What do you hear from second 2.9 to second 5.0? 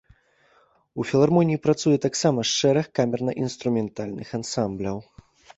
камерна-інструментальных ансамбляў.